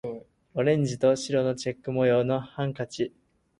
[0.55, 3.13] オレンジと白のチェック模様のハンカチ